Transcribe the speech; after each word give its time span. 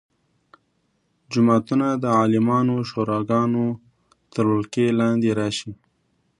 جوماتونه 1.31 1.87
د 2.03 2.05
عالمانو 2.19 2.75
شوراګانو 2.89 3.65
تر 4.33 4.43
ولکې 4.51 4.85
لاندې 4.99 5.29
راشي. 5.39 5.71